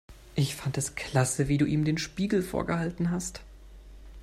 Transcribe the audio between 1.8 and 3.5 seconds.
den Spiegel vorgehalten hast.